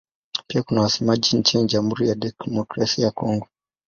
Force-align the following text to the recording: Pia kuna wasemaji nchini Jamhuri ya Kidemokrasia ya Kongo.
Pia 0.47 0.63
kuna 0.63 0.81
wasemaji 0.81 1.37
nchini 1.37 1.65
Jamhuri 1.65 2.09
ya 2.09 2.15
Kidemokrasia 2.15 3.05
ya 3.05 3.11
Kongo. 3.11 3.47